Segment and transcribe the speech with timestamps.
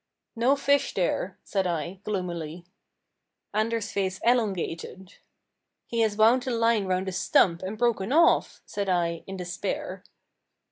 [0.35, 2.65] "No fish there," said I, gloomily.
[3.53, 5.17] Anders' face elongated.
[5.85, 10.03] "He has wound the line round a stump, and broken off," said I, in despair.